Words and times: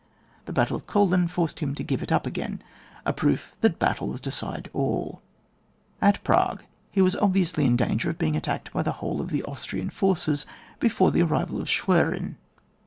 The 0.45 0.51
battle 0.51 0.75
of 0.77 0.87
KoUin 0.87 1.29
forced 1.29 1.59
him 1.59 1.75
to 1.75 1.83
give 1.83 2.01
it 2.01 2.11
up 2.11 2.25
again— 2.25 2.63
a 3.05 3.13
proof 3.13 3.55
that 3.61 3.77
battles 3.77 4.19
decide 4.19 4.67
alL 4.73 5.21
At 6.01 6.23
Prague 6.23 6.63
he 6.89 7.03
was 7.03 7.15
obviously 7.17 7.67
in 7.67 7.75
danger 7.75 8.09
of 8.09 8.17
being 8.17 8.35
attacked 8.35 8.73
by 8.73 8.81
the 8.81 8.93
whole 8.93 9.21
of 9.21 9.29
the 9.29 9.43
Austrian 9.43 9.91
forces 9.91 10.47
before 10.79 11.11
the 11.11 11.21
arrival 11.21 11.61
of 11.61 11.69
Schwerin. 11.69 12.37